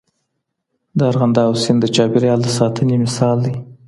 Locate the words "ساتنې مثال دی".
2.57-3.55